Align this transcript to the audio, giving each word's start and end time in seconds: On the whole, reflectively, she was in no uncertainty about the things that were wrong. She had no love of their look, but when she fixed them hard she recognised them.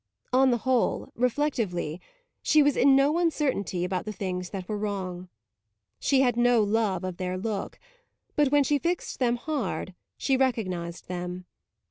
On 0.33 0.49
the 0.49 0.57
whole, 0.57 1.11
reflectively, 1.13 2.01
she 2.41 2.63
was 2.63 2.75
in 2.75 2.95
no 2.95 3.19
uncertainty 3.19 3.83
about 3.85 4.05
the 4.05 4.11
things 4.11 4.49
that 4.49 4.67
were 4.67 4.75
wrong. 4.79 5.29
She 5.99 6.21
had 6.21 6.35
no 6.35 6.63
love 6.63 7.03
of 7.03 7.17
their 7.17 7.37
look, 7.37 7.77
but 8.35 8.51
when 8.51 8.63
she 8.63 8.79
fixed 8.79 9.19
them 9.19 9.35
hard 9.35 9.93
she 10.17 10.35
recognised 10.37 11.07
them. 11.07 11.45